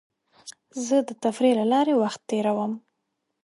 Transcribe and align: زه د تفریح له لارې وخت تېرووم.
زه 0.85 0.97
د 1.07 1.09
تفریح 1.23 1.53
له 1.59 1.65
لارې 1.73 1.93
وخت 2.01 2.21
تېرووم. 2.29 2.73